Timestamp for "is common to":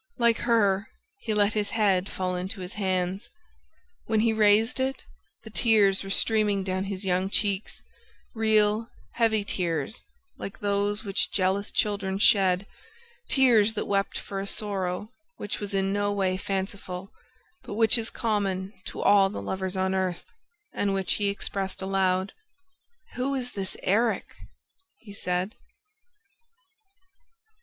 17.95-19.01